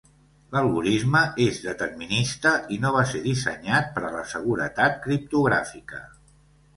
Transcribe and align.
L'algorisme 0.53 1.19
és 1.43 1.57
determinista 1.65 2.53
i 2.75 2.79
no 2.85 2.93
va 2.95 3.03
ser 3.11 3.21
dissenyat 3.25 3.91
per 3.99 4.03
a 4.07 4.11
la 4.15 4.23
seguretat 4.31 4.97
criptogràfica. 5.05 6.01